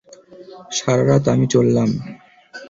সারারাত 0.71 1.25
আমি 1.33 1.45
চললাম। 1.47 1.89